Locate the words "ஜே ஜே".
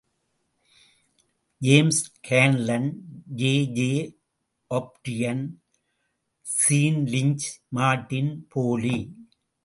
3.25-4.17